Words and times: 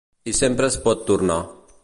I 0.31 0.33
sempre 0.39 0.69
es 0.73 0.79
pot 0.87 1.05
tornar. 1.11 1.39